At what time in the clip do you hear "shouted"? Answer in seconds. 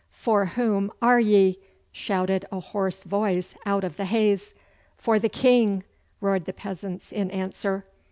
1.91-2.47